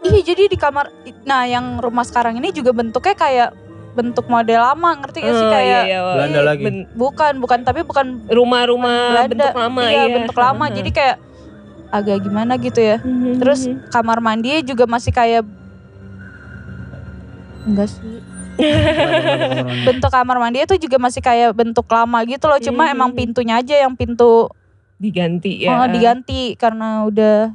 [0.05, 0.93] Iya, jadi di kamar
[1.25, 3.51] nah yang rumah sekarang ini juga bentuknya kayak
[3.95, 6.01] bentuk model lama, ngerti gak sih Oh, kayak iya, iya.
[6.03, 6.64] Belanda lagi.
[6.67, 10.14] Ben- bukan bukan tapi bukan rumah-rumah bentuk lama iya, ya.
[10.19, 10.64] bentuk lama.
[10.69, 11.17] Jadi kayak
[11.88, 12.99] agak gimana gitu ya.
[13.01, 13.38] Mhm.
[13.38, 15.47] Terus kamar mandi juga masih kayak
[17.64, 18.19] enggak sih.
[19.87, 22.59] Bentuk kamar mandi itu juga masih kayak bentuk lama gitu loh.
[22.59, 22.95] Cuma Hmm.
[22.99, 24.51] emang pintunya aja yang pintu
[24.95, 25.90] diganti ya.
[25.90, 27.51] diganti karena udah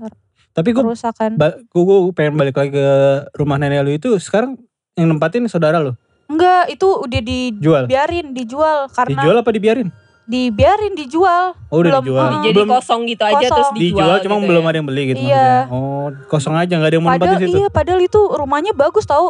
[0.52, 1.38] Tapi gue kerusakan.
[1.38, 2.88] gue pengen balik lagi ke
[3.34, 4.58] rumah nenek lu itu sekarang
[4.94, 5.94] yang nempatin saudara lu
[6.30, 9.90] Enggak, itu udah dibiarin, jual dijual karena dijual apa dibiarin
[10.24, 11.58] dibiarin dijual.
[11.68, 13.50] oh udah Belum, dijual uh, Jadi belum kosong gitu aja Kosong.
[13.52, 13.90] terus dijual.
[13.98, 14.70] dijual cuma gitu belum ya.
[14.70, 15.26] ada yang beli gitu Iya.
[15.26, 18.72] maksudnya oh kosong aja nggak ada yang mau nempatin Padahal situ iya, padahal itu rumahnya
[18.74, 19.28] bagus tau.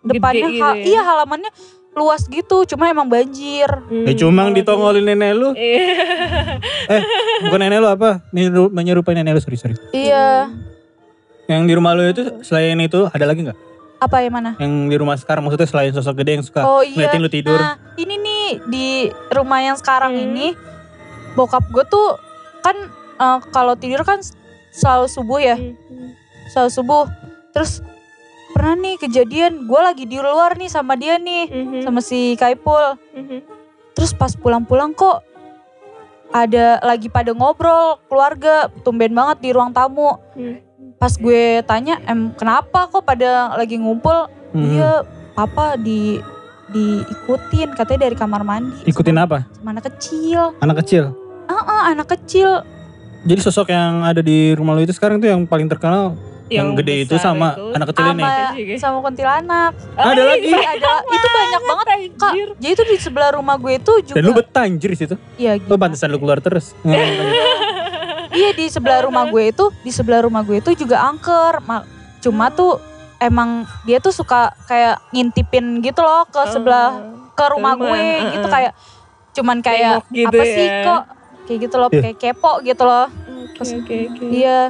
[0.00, 0.82] Gede Depannya gitu ha- ya.
[0.82, 1.50] iya halamannya
[1.92, 3.66] luas gitu, cuma emang banjir.
[3.66, 4.04] Hmm.
[4.04, 5.90] ya cuma Kalau ditongolin nenek lu Iya.
[7.44, 10.50] bukan nenek lu apa Menyeru- menyerupai nenek lu sorry sorry Iya.
[11.44, 13.58] yang di rumah lu itu selain itu ada lagi nggak
[13.98, 14.54] Apa yang mana?
[14.56, 16.94] yang di rumah sekarang maksudnya selain sosok gede yang suka Oh iya.
[16.94, 18.86] ngeliatin lu tidur Nah, ini nih di
[19.28, 20.24] rumah yang sekarang Hmm.
[20.26, 20.46] ini
[21.32, 22.16] bokap gue tuh
[22.60, 22.76] kan
[23.16, 24.22] eh, kalau tidur kan
[24.70, 26.14] selalu subuh ya, Hmm.
[26.48, 27.04] selalu subuh.
[27.50, 27.82] Terus
[28.50, 31.80] pernah nih kejadian gue lagi di luar nih sama dia nih, Mhm.
[31.82, 32.98] sama si Kaipul.
[33.12, 33.38] Mhm.
[33.92, 35.22] Terus pas pulang-pulang kok
[36.30, 40.14] ada lagi pada ngobrol keluarga, tumben banget di ruang tamu.
[40.32, 40.62] Hmm.
[40.94, 44.30] Pas gue tanya, em kenapa kok pada lagi ngumpul?
[44.50, 44.62] Hmm.
[44.68, 44.92] Iya,
[45.32, 46.22] papa di
[46.70, 48.86] diikutin katanya dari kamar mandi.
[48.86, 50.40] ikutin sama, apa sama anak kecil.
[50.62, 51.04] anak kecil
[51.50, 52.62] Ah, anak kecil.
[53.20, 56.14] jadi sosok yang ada di rumah lu itu sekarang tuh yang paling terkenal
[56.50, 57.64] yang, gede itu sama itu.
[57.72, 58.24] anak kecil ini
[58.76, 59.72] Sama kuntilanak.
[59.94, 60.50] Ada lagi?
[60.50, 60.92] Ada.
[61.06, 61.86] Itu banyak banget.
[62.12, 64.16] Kak, jadi itu di sebelah rumah gue itu juga.
[64.16, 65.78] dan lu betah anjir di situ Iya, lu gila.
[65.80, 66.74] pantesan lu keluar terus
[68.30, 71.62] Iya di sebelah rumah gue itu, di sebelah rumah gue itu juga angker.
[71.62, 71.86] Ma-
[72.20, 72.78] Cuma tuh
[73.16, 77.00] emang dia tuh suka kayak ngintipin gitu loh ke sebelah
[77.32, 78.72] ke rumah gue gitu kayak
[79.30, 80.82] cuman kayak gitu apa sih ya.
[80.82, 81.02] kok
[81.44, 82.00] kayak gitu loh Iya.
[82.02, 83.06] kayak kepo gitu loh.
[83.50, 84.24] Oke oke oke.
[84.26, 84.60] Iya.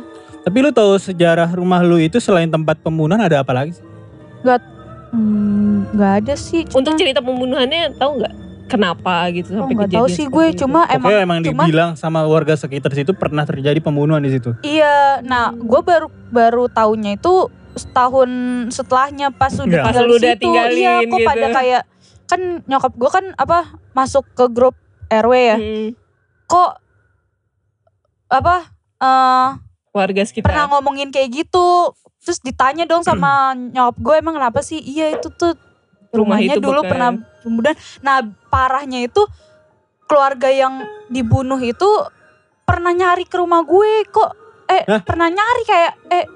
[0.40, 3.84] Tapi lu tahu sejarah rumah lu itu selain tempat pembunuhan ada apa lagi sih?
[5.10, 6.62] Hmm, nggak ada sih.
[6.64, 8.34] Cuma, Untuk cerita pembunuhannya tahu nggak
[8.70, 10.46] kenapa gitu oh, sampai nggak kejadian tahu sih gue.
[10.54, 10.58] itu?
[10.62, 14.54] Cuma emang Pokoknya emang cuma dibilang sama warga sekitar situ pernah terjadi pembunuhan di situ.
[14.62, 15.18] iya.
[15.20, 18.30] Nah gue baru baru tahunya itu setahun
[18.70, 19.82] setelahnya pas udah Iya.
[19.82, 20.42] Pas tinggal lu udah situ.
[20.42, 21.26] tinggalin Iya, kok gitu.
[21.26, 21.82] pada kayak
[22.30, 23.58] kan nyokap gue kan apa
[23.90, 24.78] masuk ke grup
[25.10, 25.56] RW ya.
[25.58, 25.88] Hmm.
[26.46, 26.70] kok
[28.26, 28.56] apa
[29.02, 29.48] eh
[29.90, 30.46] Warga sekitar.
[30.46, 31.92] pernah ngomongin kayak gitu.
[32.20, 34.78] Terus ditanya dong sama nyokap gue emang kenapa sih?
[34.78, 35.58] Iya itu tuh
[36.10, 36.90] Rumah rumahnya itu dulu bekas.
[36.90, 37.08] pernah
[37.40, 37.76] pembunuhan.
[38.00, 39.22] Nah parahnya itu
[40.04, 41.86] keluarga yang dibunuh itu
[42.62, 44.30] pernah nyari ke rumah gue kok.
[44.66, 45.02] Eh Hah?
[45.02, 46.26] pernah nyari kayak eh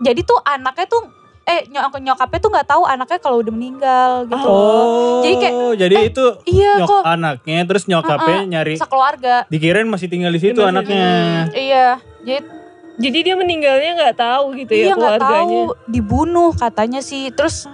[0.00, 1.02] jadi tuh anaknya tuh
[1.42, 4.46] eh nyok nyokapnya tuh nggak tahu anaknya kalau udah meninggal gitu.
[4.46, 9.34] Oh, Jadi kayak, jadi eh, itu Iya nyok kok anaknya terus nyokapnya nyari sekeluarga.
[9.48, 11.48] dikirain masih tinggal di situ anaknya.
[11.52, 11.88] Iya.
[12.20, 12.59] Jadi
[12.98, 15.40] Jadi dia meninggalnya nggak tahu gitu ya iya nggak keluarganya.
[15.46, 17.30] tahu dibunuh katanya sih.
[17.30, 17.68] Terus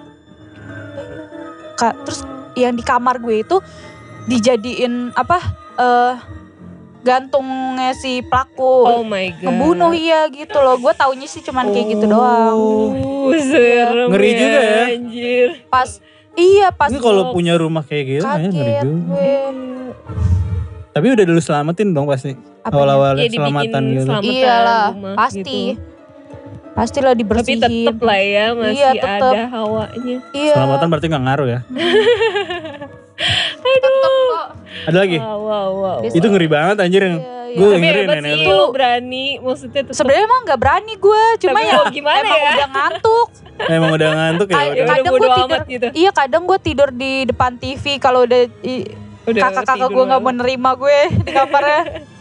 [1.76, 2.24] Kak, terus
[2.57, 3.61] yang di kamar gue itu
[4.26, 5.38] dijadiin apa
[5.76, 6.14] eh
[7.00, 9.44] gantungnya si pelaku Oh my god.
[9.46, 10.74] ngebunuh iya gitu loh.
[10.76, 12.57] Gue taunya sih cuman kayak gitu doang.
[12.57, 14.83] Oh, serem Ngeri juga ya.
[14.96, 15.48] Anjir.
[15.68, 15.90] Pas
[16.35, 18.83] iya pas Ini kalau punya rumah kayak gitu ya ngeri kaget juga.
[18.85, 19.35] gue.
[20.90, 22.33] Tapi udah dulu selamatin dong pasti.
[22.68, 24.02] Awal-awal Iya dibikin selamatan gitu.
[24.05, 25.61] selamatan Iyalah, rumah pasti.
[25.72, 25.94] gitu.
[26.68, 27.61] Pastilah Tapi dibersihin.
[27.62, 29.33] tetep lah ya masih Iya, tetep.
[29.33, 30.16] ada hawanya.
[30.31, 30.52] Iya.
[30.52, 31.61] Selamatan berarti gak ngaruh ya.
[33.57, 34.46] Tetep kok.
[34.87, 35.16] Ada lagi?
[35.16, 35.98] Wow, wow, wow.
[36.05, 36.14] Bisa.
[36.14, 37.57] Itu ngeri banget anjir yang Iya, iya.
[37.57, 38.61] gue Tapi ngeri nenek sih lu.
[38.68, 39.96] berani maksudnya tetep.
[39.96, 42.52] Sebenarnya emang nggak berani gue, cuma Tapi ya gimana emang ya?
[42.52, 43.29] udah ngantuk.
[43.72, 44.52] Emang udah ngantuk ya.
[44.52, 44.87] Ya udah.
[44.92, 45.48] kadang bodo gua tidur.
[45.48, 45.87] amat gitu.
[45.96, 48.42] Iya kadang gue tidur di depan TV kalau udah
[49.26, 51.83] kakak-kakak gue nggak mau nerima gue di kamarnya.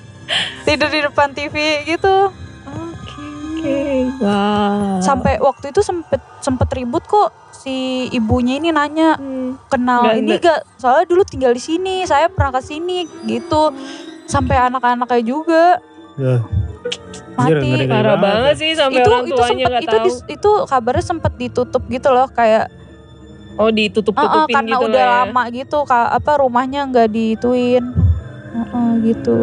[0.64, 2.30] tidur di depan TV gitu.
[2.66, 3.78] Oke, oke.
[4.20, 5.00] Wow.
[5.00, 7.76] Sampai waktu itu sempet sempet ribut kok si
[8.10, 9.58] ibunya ini nanya Hmm.
[9.66, 13.74] kenal Nggak- ini gak soalnya dulu tinggal di sini saya pernah ke sini gitu
[14.24, 15.66] sampai anak-anaknya juga
[16.16, 16.40] Ya.
[17.36, 17.86] Anjir, mati ngeri.
[17.86, 20.06] Parah banget banget sih sampai itu orang itu tuanya sempet nggak itu tahu.
[20.06, 22.66] dis- itu kabarnya sempet ditutup gitu loh kayak
[23.52, 25.20] Oh Uh-uh, ditutup-tutupin karena gitu udah lah ya.
[25.26, 27.84] lama gitu apa rumahnya nggak dituin
[28.54, 29.40] Uh-uh, gitu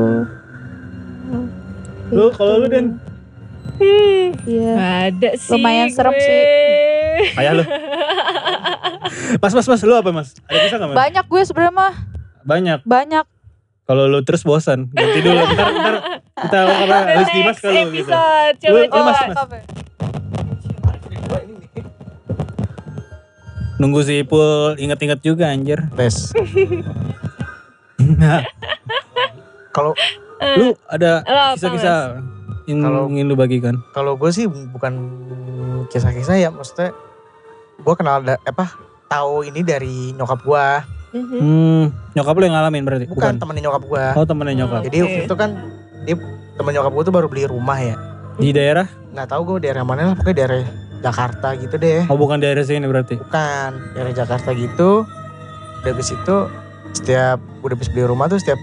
[2.08, 2.86] Lu kalau lu Dan
[3.72, 4.72] Hmm, iya
[5.08, 6.20] ada sih Lumayan serem gue.
[6.20, 6.42] sih.
[7.34, 7.64] Ayah lu.
[9.34, 10.36] Mas mas mas lu apa mas?
[10.44, 10.96] Ada kisah gak mas?
[10.98, 11.94] banyak gue sebenarnya mah
[12.42, 12.78] Banyak.
[12.82, 13.24] banyak
[13.82, 15.34] Kalau lu terus bosan, ganti dulu.
[15.52, 15.94] Ntar ntar
[16.38, 18.06] kita apa harus Dimas kalau gitu.
[18.06, 19.10] episode, Lu- lu coba-coba.
[19.10, 19.64] mas, mas.
[23.74, 25.82] Nunggu si Ipul inget-inget juga anjir.
[25.92, 26.30] tes
[29.72, 29.96] kalau
[30.56, 31.98] lu ada kisah-kisah
[32.64, 33.74] yang Kalau- ingin lu bagikan?
[33.90, 34.92] kalau gue sih bukan
[35.88, 36.94] kisah-kisah ya maksudnya
[37.76, 38.70] gue kenal da- apa
[39.06, 40.66] tahu ini dari nyokap gue
[41.12, 41.36] Mhm.
[41.36, 43.04] Hmm, nyokap lu yang ngalamin berarti?
[43.04, 44.80] bukan, temennya nyokap gue Oh temennya nyokap.
[44.80, 44.84] Oh.
[44.88, 45.50] jadi waktu itu kan
[46.02, 46.16] dia
[46.54, 47.96] temen nyokap gue tuh baru beli rumah ya
[48.34, 48.88] Di daerah?
[49.12, 50.58] nggak tahu gue daerah mana lah pokoknya daerah
[51.02, 53.18] Jakarta gitu deh Oh bukan daerah sini berarti?
[53.18, 55.04] bukan daerah Jakarta gitu
[55.78, 56.36] udah habis itu
[56.92, 58.56] setiap udah habis beli rumah tuh setiap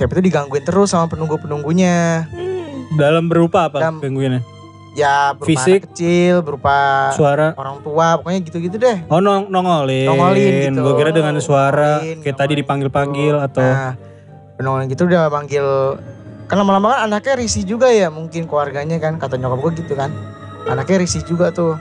[0.00, 2.88] setiap itu digangguin terus sama penunggu penunggunya Hmm.
[2.96, 4.40] Dalam berupa apa Dalam- gangguinnya?
[4.90, 5.76] ya berupa Fisik?
[5.76, 6.76] anak kecil berupa
[7.12, 7.52] Suara?
[7.54, 10.08] orang tua pokoknya gitu-gitu deh Oh nong nongolin.
[10.08, 10.80] Nongolin gitu.
[10.80, 13.44] Gue kira dengan suara Nongolin, kayak tadi nongolin dipanggil-panggil gitu.
[13.44, 13.92] atau nah
[14.56, 15.66] penongolin gitu udah manggil
[16.44, 20.10] kan lama-lama kan anaknya risih juga ya mungkin keluarganya kan kata nyokap gue gitu kan
[20.64, 21.76] anaknya risih juga tuh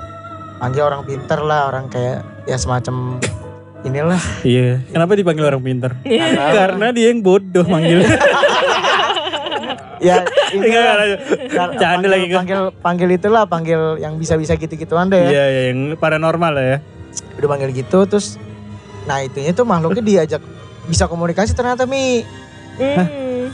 [0.60, 3.16] manggil orang pinter lah orang kayak ya semacam
[3.82, 4.84] inilah iya.
[4.86, 5.92] Kenapa dipanggil orang pintar?
[6.02, 6.54] Nggak tahu.
[6.54, 8.00] Karena dia yang bodoh manggil.
[10.00, 12.38] ya ini Canda panggil, lagi kan.
[12.40, 16.78] panggil panggil itulah panggil yang bisa-bisa gitu-gituan deh ya Iya, iya, yang paranormal lah ya.
[17.36, 18.40] udah panggil gitu terus
[19.04, 20.40] nah itunya tuh makhluknya diajak
[20.86, 22.24] bisa komunikasi ternyata mi
[22.80, 23.52] Hmm.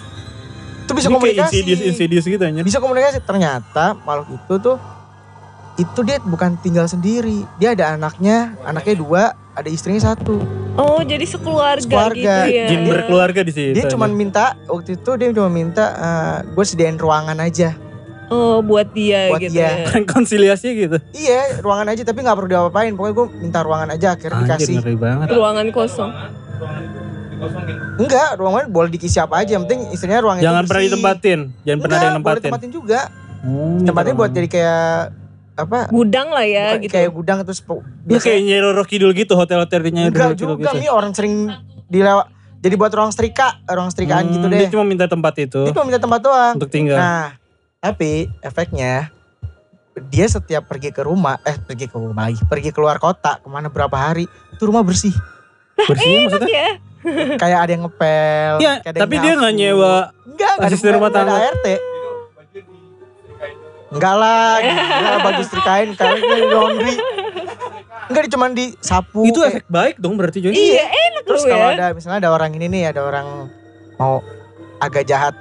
[0.85, 2.61] itu bisa Ini komunikasi insidious insidious gitu anjir.
[2.61, 4.77] bisa komunikasi ternyata makhluk itu tuh
[5.75, 10.43] itu dia bukan tinggal sendiri dia ada anaknya anaknya dua ada istrinya satu
[10.75, 12.19] Oh jadi sekeluarga, Sekeluarga.
[12.43, 12.67] gitu ya.
[12.67, 13.71] Jin berkeluarga di situ.
[13.73, 15.85] dia cuma minta waktu itu dia cuma minta
[16.45, 17.71] gue sediain ruangan aja
[18.25, 19.63] Oh buat dia Buat gitu dia.
[19.63, 19.87] ya.
[19.95, 20.97] Rekonsiliasi gitu.
[21.13, 24.75] iya ruangan aja tapi nggak perlu diapa-apain pokoknya gue minta ruangan aja akhirnya Anjir dikasih
[24.81, 25.27] ngeri banget.
[25.31, 26.11] Ruangan kosong.
[27.95, 31.39] enggak ruangan boleh dikisi apa aja yang penting istrinya ruangan Jangan itu pernah ditempatin.
[31.61, 32.51] Jangan pernah ada yang Enggak, boleh nempatin.
[32.51, 33.01] tempatin juga
[33.37, 34.89] Hmm, tempatnya buat jadi kayak
[35.55, 36.93] apa Gudang lah ya bukan gitu.
[36.93, 37.59] kayak gudang terus
[38.05, 40.79] Lu kayak Nyai Roro Kidul gitu hotel-hotel di Roro Kidul juga gitu.
[40.79, 41.47] mi orang sering
[41.87, 42.27] dilewat
[42.59, 45.73] jadi buat ruang setrika ruang setrikaan Hmm, gitu Dia deh cuma minta tempat itu dia
[45.73, 46.97] cuma minta tempat doang untuk tinggal.
[46.97, 47.37] Nah,
[47.77, 49.13] tapi efeknya
[50.09, 53.71] dia setiap pergi ke rumah, eh pergi ke rumah lagi, pergi keluar kota ke mana
[53.71, 55.15] berapa hari, itu rumah bersih.
[55.77, 56.51] Bersihnya maksudnya?
[56.51, 56.71] ya.
[57.37, 58.53] Kayak ada yang ngepel.
[58.59, 61.35] Kayak ada yang tapi dia nggak nyewa Enggak, asisten ada, rumah tangga.
[61.37, 61.65] ART.
[63.95, 66.95] Enggak lah, enggak baju setrikain kali ini laundry.
[68.05, 69.23] Enggak, cuma disapu.
[69.23, 70.51] itu kayak- efek baik dong berarti Joy.
[70.51, 71.73] Iya enak Terus kalau ya.
[71.73, 73.49] ada misalnya ada orang ini nih, ada orang
[73.95, 74.19] mau
[74.77, 75.33] agak jahat,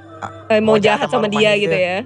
[0.48, 1.84] Eh, mau mau jahat jahat sama sama dia rumahnya gitu dia.
[1.84, 1.98] ya.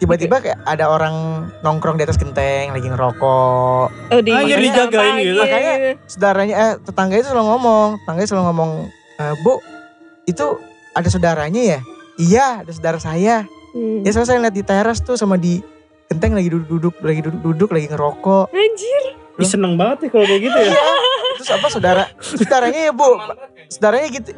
[0.00, 1.12] tiba-tiba kayak ada orang
[1.60, 3.86] nongkrong di atas genteng lagi ngerokok.
[4.08, 5.36] Oh, di Anjir, dijagain gitu.
[5.36, 5.74] Makanya
[6.08, 8.70] saudaranya eh tetangga itu selalu ngomong, tetangga selalu ngomong,
[9.20, 9.60] "Eh, "Bu,
[10.24, 10.56] itu
[10.96, 11.80] ada saudaranya ya?"
[12.16, 13.44] Iya, ada saudara saya.
[13.70, 14.02] Hmm.
[14.02, 15.62] Ya soalnya saya lihat di teras tuh sama di
[16.10, 18.50] genteng lagi duduk-duduk, lagi duduk-duduk, lagi ngerokok.
[18.50, 19.04] Anjir.
[19.40, 20.72] Ih, seneng banget ya kalau kayak gitu ya.
[21.40, 22.04] Terus apa saudara?
[22.20, 23.08] Saudaranya ya, Bu.
[23.70, 24.30] Saudaranya gitu.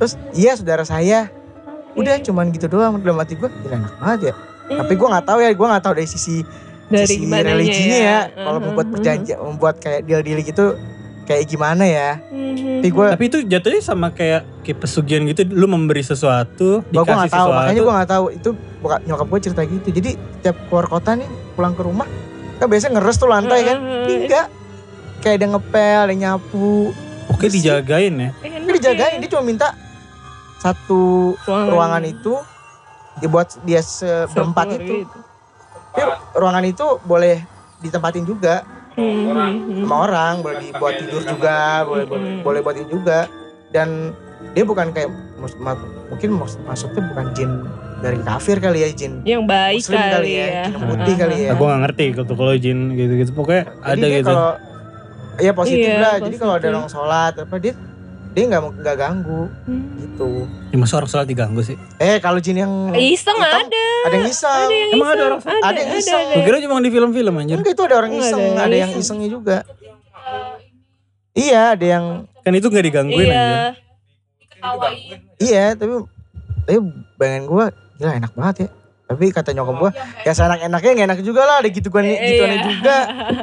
[0.00, 1.30] Terus, "Iya, saudara saya."
[1.92, 4.34] Udah cuman gitu doang dalam hati gue, gila enak banget ya.
[4.72, 6.40] Tapi gue nggak tahu ya, gue nggak tahu dari sisi
[6.88, 8.18] dari sisi gimana religinya ya.
[8.32, 8.44] Uh-huh.
[8.48, 10.66] Kalau membuat perjanjian, membuat kayak deal-deal gitu
[11.32, 12.10] kayak gimana ya.
[12.28, 12.84] Hmm.
[12.84, 15.48] Tapi gue Tapi itu jatuhnya sama kayak kayak pesugihan gitu.
[15.48, 17.58] Lu memberi sesuatu, Gua gua dikasih nggak tahu, sesuatu.
[17.58, 18.50] makanya gue nggak tahu itu
[18.84, 19.88] bokap nyokap gue cerita gitu.
[19.88, 20.10] Jadi
[20.44, 22.08] tiap keluar kota nih pulang ke rumah
[22.60, 23.78] kan biasanya ngeres tuh lantai kan.
[24.06, 24.46] Enggak.
[25.22, 26.94] Kayak ada ngepel, ada nyapu.
[27.30, 28.30] Oke dijagain ya.
[28.42, 29.20] Ini dijagain, ya.
[29.22, 29.74] dia cuma minta
[30.62, 32.38] satu ruangan itu
[33.18, 35.06] dibuat dia Sekeluarga itu.
[35.06, 36.02] Tapi
[36.38, 37.42] ruangan itu boleh
[37.82, 38.62] ditempatin juga
[38.92, 39.82] Hmm, hmm, hmm.
[39.88, 43.24] sama orang, boleh dibuat tidur juga, boleh boleh, boleh buat ini juga.
[43.72, 44.12] Dan
[44.52, 45.08] dia bukan kayak
[46.12, 47.50] mungkin maksudnya bukan jin
[48.02, 50.64] dari kafir kali ya, jin Yang baik muslim kali, kali ya, ya.
[50.68, 51.48] jin putih kali ya.
[51.48, 53.30] Nah, gue gak ngerti kalau kalau jin gitu-gitu.
[53.32, 54.26] Pokoknya Jadi ada gitu.
[54.28, 54.50] kalau
[55.40, 56.14] ya positif Iya, lah.
[56.20, 56.76] Jadi kalau ada positif.
[56.76, 57.72] orang sholat apa dia
[58.32, 59.82] dia nggak mau- nggak ganggu Hmm.
[59.98, 60.30] gitu.
[60.68, 61.76] Ya, masa orang sholat diganggu sih?
[61.96, 63.86] Eh kalau jin yang Iseng hitam, ada.
[64.02, 64.48] ada yang iseng.
[64.62, 66.16] Ada yang Emang ada orang- Ada, ada yang iseng.
[66.18, 66.34] ada.
[66.34, 67.56] Gue kira cuma di film-film anjir.
[67.56, 69.02] Enggak itu ada orang iseng, ada yang ada yang iseng.
[69.18, 69.58] isengnya juga.
[71.32, 72.04] Iya, ada yang
[72.42, 73.78] Kan itu gak digangguin Iya.
[74.58, 75.18] anjir.
[75.38, 75.94] iya, tapi
[76.62, 76.78] tapi
[77.14, 77.64] bayangan gua
[77.96, 78.68] gila enak banget ya.
[79.04, 79.90] Tapi kata nyokap gua,
[80.20, 82.18] ya seenak-enaknya nggak enak juga lah, ada gituan gituannya
[82.56, 82.64] Iya.
[82.64, 82.96] juga.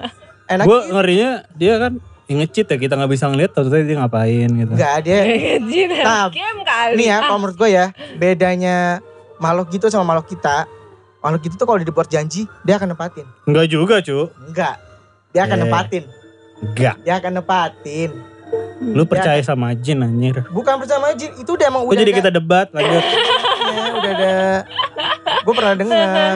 [0.49, 4.45] Enak Gue ngerinya dia kan yang ngecit ya kita gak bisa ngeliat tau dia ngapain
[4.45, 4.69] gitu.
[4.77, 5.19] enggak dia.
[6.05, 6.93] Nah, game kali.
[6.93, 9.01] Ini ya kalau menurut gua ya, bedanya
[9.41, 10.69] makhluk gitu sama makhluk kita.
[11.19, 13.25] Makhluk gitu tuh kalau dibuat janji, dia akan nepatin.
[13.43, 14.29] Enggak juga cu.
[14.45, 14.77] Enggak.
[15.33, 15.63] Dia akan Eh.
[15.65, 16.03] nepatin.
[16.61, 16.95] Enggak.
[17.01, 18.09] Dia akan nepatin.
[18.81, 20.41] Lu percaya sama jin anjir.
[20.47, 23.03] Bukan percaya jin, itu udah emang Kok udah jadi ada- kita debat lanjut.
[23.69, 24.37] Ya, udah ada.
[25.39, 26.33] Gue pernah dengar.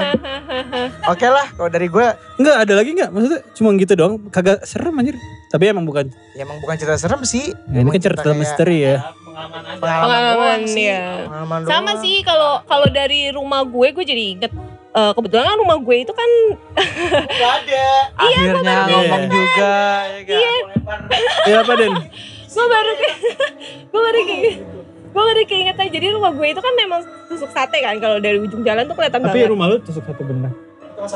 [1.08, 3.10] Oke lah, kalau dari gue, Enggak ada lagi enggak?
[3.10, 4.14] Maksudnya cuma gitu doang.
[4.30, 5.18] Kagak serem anjir.
[5.50, 6.14] Tapi emang bukan.
[6.34, 7.50] ya emang bukan cerita serem sih.
[7.68, 9.02] Ya, ini kan cerita misteri ya.
[9.24, 10.86] Pengalaman, Pengalaman, doang sih.
[10.86, 11.26] ya.
[11.26, 14.54] Pengalaman Sama sih kalau kalau dari rumah gue gue jadi inget
[14.94, 16.30] eh, kebetulan kan rumah gue itu kan
[17.26, 17.86] Gak ada.
[18.16, 19.76] Akhirnya ngomong juga.
[20.08, 20.64] ya kan?
[21.44, 21.94] Ya apa Den?
[22.54, 23.10] gue baru ke
[23.92, 24.36] gue baru ke
[25.10, 28.38] gue baru keinget aja jadi rumah gue itu kan memang tusuk sate kan kalau dari
[28.38, 30.54] ujung jalan tuh kelihatan Tapi banget rumah lu tusuk satu benda.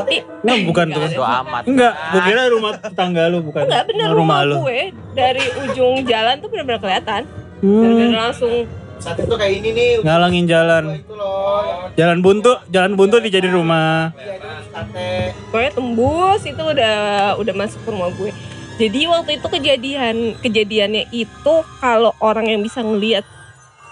[0.10, 1.00] Ih, Enggak bukan tuh.
[1.00, 1.63] Bodo amat.
[1.63, 3.62] Enggak, gua kira rumah tetangga lu bukan.
[3.63, 4.80] enggak bener rumah, gue
[5.13, 7.22] dari ujung jalan tuh benar-benar kelihatan
[7.58, 8.54] Hmm, benar-benar langsung
[8.98, 9.92] Saat itu kayak ini nih.
[10.02, 10.84] ngalangin jalan.
[10.96, 11.90] Itu loh.
[11.94, 14.12] Jalan buntu, jalan buntu dijadiin rumah.
[14.14, 16.98] Iya, pokoknya tembus itu udah
[17.40, 18.32] udah masuk ke rumah gue
[18.78, 23.26] jadi waktu itu kejadian kejadiannya itu kalau orang yang bisa ngelihat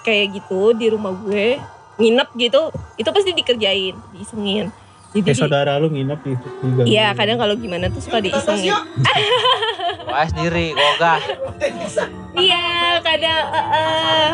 [0.06, 1.58] kayak gitu di rumah gue
[1.98, 4.70] nginep gitu itu pasti dikerjain diisengin
[5.10, 6.34] jadi Kayak di- saudara lu nginep di
[6.86, 8.76] Iya kadang kalau gimana tuh suka diisengin
[10.06, 11.20] Wah sendiri, ogah.
[12.38, 14.30] Iya kadang eh, eh,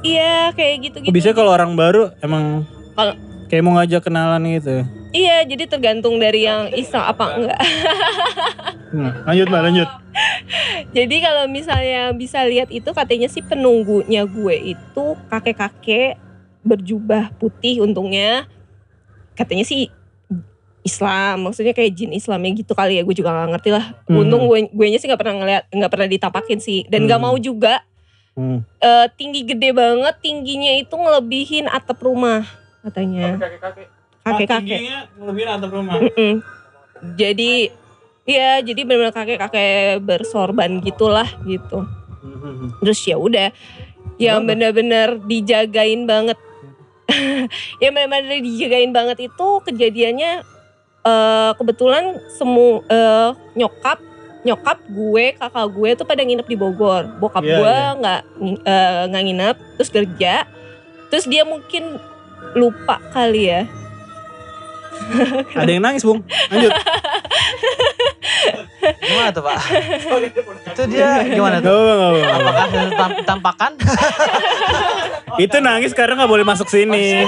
[0.00, 4.84] Iya kayak gitu-gitu Bisa kalau orang baru emang Kalau- kayak mau ngajak kenalan gitu.
[5.08, 7.60] Iya jadi tergantung dari yang iseng apa enggak
[8.88, 9.88] Nah, lanjut mbak, lanjut.
[10.96, 16.16] Jadi kalau misalnya bisa lihat itu katanya sih penunggunya gue itu kakek-kakek
[16.64, 18.48] berjubah putih untungnya.
[19.36, 19.92] Katanya sih
[20.80, 23.92] Islam, maksudnya kayak jin Islamnya gitu kali ya, gue juga gak ngerti lah.
[24.08, 24.24] Hmm.
[24.24, 27.28] Untung gue gue sih nggak pernah ngeliat, nggak pernah ditapakin sih, dan nggak Hmm.
[27.28, 27.84] mau juga
[28.38, 28.62] Hmm.
[28.62, 32.46] eh, tinggi gede banget, tingginya itu ngelebihin atap rumah
[32.86, 33.34] katanya.
[34.22, 34.78] Kakek-kakek.
[35.18, 35.98] ngelebihin atap rumah.
[35.98, 36.38] Mm-mm.
[37.18, 37.74] Jadi
[38.28, 41.82] ya jadi benar-benar kakek-kakek bersorban gitulah gitu.
[42.78, 43.50] Terus ya udah
[44.22, 46.38] yang benar-benar dijagain banget.
[47.82, 50.46] yang benar-benar dijagain banget itu kejadiannya
[51.02, 53.98] eh, kebetulan semu eh, nyokap
[54.42, 57.88] nyokap gue kakak gue tuh pada nginep di Bogor bokap Iya, gue iya.
[57.98, 58.20] nggak
[58.62, 60.34] eh, nggak nginep terus kerja
[61.08, 61.98] terus dia mungkin
[62.54, 63.62] lupa kali ya
[65.58, 66.26] Ada yang nangis, Bung.
[66.50, 66.74] Lanjut.
[68.98, 69.58] Gimana tuh pak?
[70.74, 72.22] Itu dia gimana tuh?
[72.26, 73.72] Apakah tamp- tampakan?
[75.44, 77.26] Itu nangis karena gak boleh masuk sini.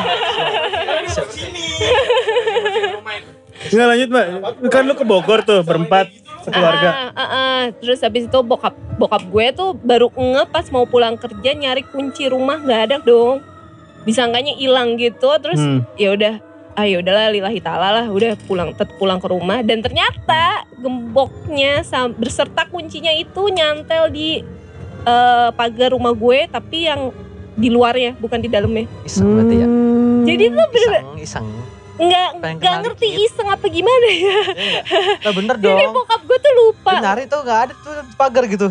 [3.70, 4.26] Nggak lanjut mbak.
[4.72, 6.10] Kan lu ke Bogor tuh berempat
[6.42, 6.88] sekeluarga.
[6.88, 7.60] Ah, ah, ah.
[7.74, 12.26] Terus habis itu bokap bokap gue tuh baru nge pas mau pulang kerja nyari kunci
[12.26, 13.40] rumah nggak ada dong.
[14.00, 15.84] Disangkanya hilang gitu terus Hmm.
[15.94, 16.34] ya udah
[16.72, 21.82] ah ya udahlah lillahi ta'ala lah udah pulang tet- pulang ke rumah dan ternyata gemboknya
[21.82, 24.40] sam- berserta kuncinya itu nyantel di
[25.00, 27.10] eh, pagar rumah gue tapi yang
[27.52, 29.66] di luarnya bukan di dalamnya Iseng berarti ya.
[30.24, 31.46] jadi tuh bener Iseng, iseng.
[32.00, 33.24] Nggak nggak ngerti dikit.
[33.26, 34.84] iseng apa gimana ya Iya nggak?
[35.20, 35.92] Lah bener jadi dong.
[35.94, 38.66] bokap gue tuh lupa Dia nyari tuh gak ada tuh pagar gitu.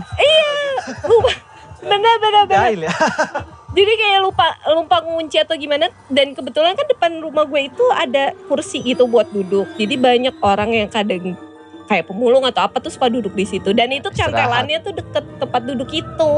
[1.79, 2.93] bener bener bener Jahil ya.
[3.77, 8.35] jadi kayak lupa lupa ngunci atau gimana dan kebetulan kan depan rumah gue itu ada
[8.45, 11.37] kursi gitu buat duduk jadi banyak orang yang kadang
[11.85, 15.61] kayak pemulung atau apa tuh suka duduk di situ dan itu cantelannya tuh deket tempat
[15.63, 16.33] duduk itu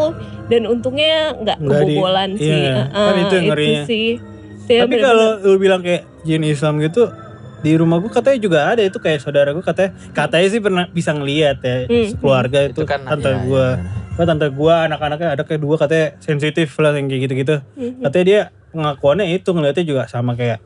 [0.48, 3.82] dan untungnya nggak Nggak di- kebobolan sih iya, Heeh, kan itu yang ngerinya.
[3.86, 4.31] sih Itu
[4.72, 7.12] ya Tapi kalau lu bilang kayak jin Islam gitu
[7.62, 11.12] di rumah gue katanya juga ada itu kayak saudara gue katanya katanya sih pernah bisa
[11.12, 12.10] ngelihat ya Hmm.
[12.18, 14.00] keluarga itu, Itu kan tante iya, gue iya.
[14.12, 18.02] Kan tante gue anak-anaknya ada kayak dua katanya sensitif lah yang kayak gitu-gitu Mhm.
[18.02, 20.58] katanya dia pengakuannya itu ngeliatnya juga sama kayak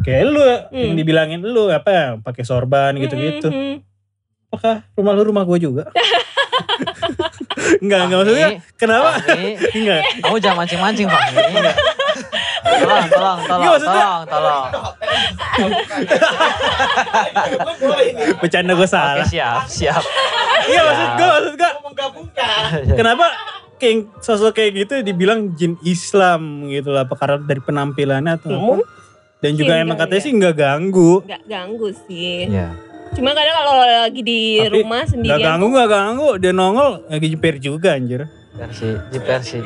[0.00, 0.96] kayak lu yang Hmm.
[0.96, 3.76] dibilangin lu apa ya pakai sorban gitu-gitu Mhm.
[4.48, 5.84] apakah rumah lu rumah gue juga
[7.82, 9.10] enggak enggak maksudnya kenapa
[9.70, 11.36] enggak Kamu jangan mancing-mancing Fahmi.
[12.60, 13.70] Tolong, tolong, tolong, Iya,
[14.26, 14.94] tolong, tolong.
[18.38, 20.02] bercanda gue Oke salah siap, siap.
[20.66, 21.70] iya maksud gue maksud gue
[22.70, 22.94] Iya.
[22.94, 23.26] kenapa
[23.76, 28.60] kayak sosok kayak gitu dibilang jin Islam gitu lah apa karena dari penampilannya atau apa
[28.78, 28.86] Mungkin
[29.40, 30.22] dan juga emang enggak katanya ya.
[30.22, 32.68] sih nggak ganggu nggak ganggu sih Iya.
[33.10, 37.26] cuma kadang kalau lagi di Tapi rumah nggak sendirian ganggu nggak ganggu dia nongol lagi
[37.28, 38.20] jeper juga anjir
[38.60, 39.56] Versi, di versi.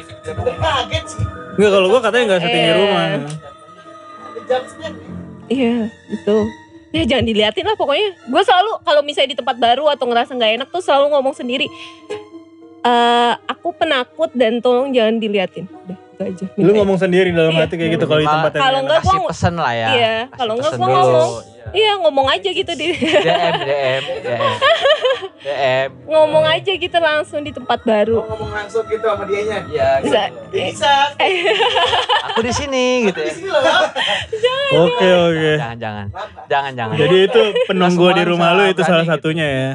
[1.54, 2.76] Enggak kalau gue katanya nggak setinggi Eh.
[2.78, 3.04] rumah.
[5.44, 5.74] Iya
[6.08, 6.36] itu
[6.94, 8.14] Ya jangan diliatin lah pokoknya.
[8.30, 11.66] Gue selalu kalau misalnya di tempat baru atau ngerasa nggak enak tuh selalu ngomong sendiri.
[12.86, 15.66] Eh Aku penakut dan tolong jangan diliatin.
[15.66, 17.60] Udah itu aja lu ngomong sendiri dalam Iya.
[17.60, 19.88] hati kayak gitu kalau di tempat yang Kalau enggak gua- pesan lah ya.
[19.90, 20.86] Iya kalau enggak dulu.
[20.86, 21.52] ngomong Iya.
[21.74, 24.52] Iya ngomong aja gitu di DM, DM, DM.
[25.40, 25.88] DM.
[26.06, 29.58] Ngomong aja gitu langsung di tempat baru ngomong langsung gitu sama dianya.
[29.66, 30.12] Iya, gitu.
[30.12, 30.92] Bisa eh, Bisa.
[32.30, 33.26] Aku di sini gitu ya.
[33.26, 33.62] Di sini loh.
[34.84, 36.06] oke oke Jangan, jangan.
[36.46, 36.94] Jangan, jangan.
[36.96, 39.12] jadi itu penunggu di rumah lu itu salah gitu.
[39.12, 39.70] satunya ya